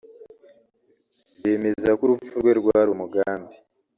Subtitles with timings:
[1.41, 3.55] bemeza ko urupfu rwe rwari umugambi